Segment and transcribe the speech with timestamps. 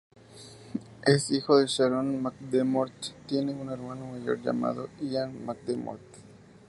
[1.05, 2.91] Es hijo de Sharon McDermott,
[3.27, 6.01] tiene un hermano mayor llamado Ian McDermott.